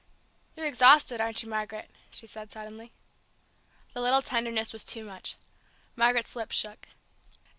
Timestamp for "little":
4.01-4.23